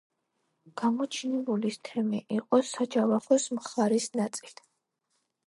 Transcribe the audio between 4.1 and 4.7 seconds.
ნაწილი.